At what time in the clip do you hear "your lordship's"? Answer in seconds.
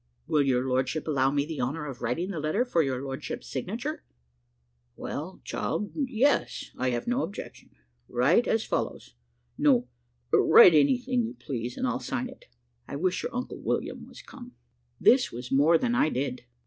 2.81-3.45